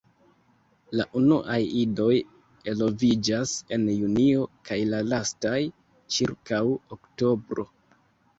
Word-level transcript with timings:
La 0.99 1.03
unuaj 1.17 1.57
idoj 1.81 2.15
eloviĝas 2.73 3.53
en 3.77 3.85
Junio 3.97 4.47
kaj 4.71 4.79
la 4.95 5.03
lastaj 5.13 5.61
ĉirkaŭ 6.17 6.65
Oktobro. 6.99 7.69